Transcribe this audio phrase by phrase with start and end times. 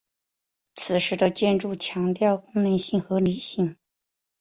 [0.73, 3.75] 此时的建筑强调功能性和理性。